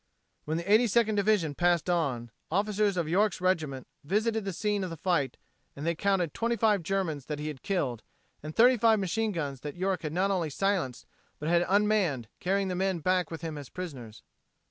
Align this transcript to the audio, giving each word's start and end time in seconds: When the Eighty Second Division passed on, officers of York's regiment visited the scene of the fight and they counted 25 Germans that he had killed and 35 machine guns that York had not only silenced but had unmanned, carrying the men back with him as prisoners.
When 0.45 0.57
the 0.57 0.63
Eighty 0.65 0.87
Second 0.87 1.13
Division 1.13 1.53
passed 1.53 1.87
on, 1.87 2.31
officers 2.49 2.97
of 2.97 3.07
York's 3.07 3.39
regiment 3.39 3.85
visited 4.03 4.45
the 4.45 4.51
scene 4.51 4.83
of 4.83 4.89
the 4.89 4.97
fight 4.97 5.37
and 5.75 5.85
they 5.85 5.93
counted 5.93 6.33
25 6.33 6.81
Germans 6.81 7.27
that 7.27 7.37
he 7.37 7.49
had 7.49 7.61
killed 7.61 8.01
and 8.41 8.55
35 8.55 8.97
machine 8.97 9.31
guns 9.31 9.59
that 9.59 9.75
York 9.77 10.01
had 10.01 10.11
not 10.11 10.31
only 10.31 10.49
silenced 10.49 11.05
but 11.37 11.49
had 11.49 11.63
unmanned, 11.69 12.29
carrying 12.39 12.67
the 12.67 12.73
men 12.73 12.97
back 12.97 13.29
with 13.29 13.41
him 13.41 13.59
as 13.59 13.69
prisoners. 13.69 14.23